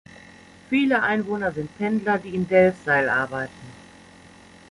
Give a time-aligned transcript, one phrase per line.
[0.71, 3.67] Viele Einwohner sind Pendler, die in Delfzijl arbeiten.